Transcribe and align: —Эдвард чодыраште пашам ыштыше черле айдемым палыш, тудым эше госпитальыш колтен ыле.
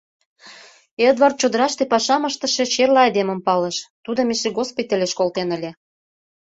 —Эдвард 1.09 1.35
чодыраште 1.41 1.83
пашам 1.91 2.23
ыштыше 2.29 2.65
черле 2.73 2.99
айдемым 3.05 3.39
палыш, 3.47 3.77
тудым 4.05 4.27
эше 4.33 4.49
госпитальыш 4.57 5.11
колтен 5.19 5.49
ыле. 5.57 5.71